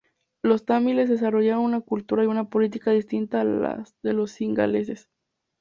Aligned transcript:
Los 0.43 0.65
tamiles 0.65 1.09
desarrollaron 1.09 1.63
una 1.63 1.81
cultura 1.81 2.23
y 2.23 2.25
una 2.25 2.49
política 2.49 2.89
distintas 2.89 3.41
a 3.41 3.43
las 3.43 3.95
de 4.01 4.13
los 4.13 4.31
cingaleses. 4.33 5.07